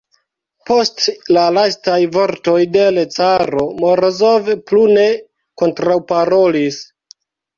[0.67, 1.01] Post
[1.35, 5.05] la lastaj vortoj de l' caro Morozov plu ne
[5.63, 6.83] kontraŭparolis.